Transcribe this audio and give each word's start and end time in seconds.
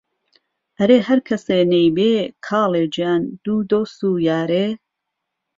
ئهرێ 0.77 0.97
ههر 1.07 1.19
کهسێ 1.27 1.59
نهیبێ 1.71 2.15
کاڵێ 2.45 2.83
گیان 2.95 3.21
دوو 3.43 3.59
دۆست 3.71 3.99
و 4.09 4.11
یارێ 4.29 4.67